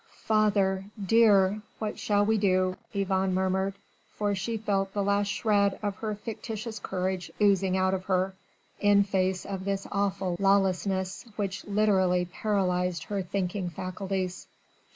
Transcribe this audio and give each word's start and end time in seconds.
"Father, 0.23 0.85
dear! 1.05 1.61
what 1.77 1.99
shall 1.99 2.25
we 2.25 2.39
do?" 2.39 2.75
Yvonne 2.91 3.35
murmured, 3.35 3.75
for 4.15 4.33
she 4.33 4.57
felt 4.57 4.93
the 4.95 5.03
last 5.03 5.27
shred 5.27 5.77
of 5.83 5.97
her 5.97 6.15
fictitious 6.15 6.79
courage 6.79 7.31
oozing 7.39 7.77
out 7.77 7.93
of 7.93 8.05
her, 8.05 8.33
in 8.79 9.03
face 9.03 9.45
of 9.45 9.63
this 9.63 9.85
awful 9.91 10.37
lawlessness 10.39 11.25
which 11.35 11.65
literally 11.65 12.25
paralysed 12.25 13.03
her 13.03 13.21
thinking 13.21 13.69
faculties. 13.69 14.47